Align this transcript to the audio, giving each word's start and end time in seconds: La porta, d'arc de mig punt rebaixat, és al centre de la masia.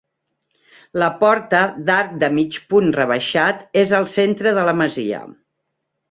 La 1.01 1.09
porta, 1.17 1.59
d'arc 1.89 2.15
de 2.23 2.29
mig 2.37 2.57
punt 2.71 2.89
rebaixat, 2.95 3.61
és 3.83 3.93
al 3.99 4.07
centre 4.15 4.55
de 4.59 4.65
la 4.71 4.75
masia. 4.81 5.21